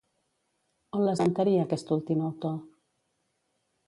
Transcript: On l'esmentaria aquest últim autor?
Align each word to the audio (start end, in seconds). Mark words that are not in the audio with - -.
On 0.99 1.03
l'esmentaria 1.07 1.65
aquest 1.67 1.93
últim 1.97 2.23
autor? 2.29 2.57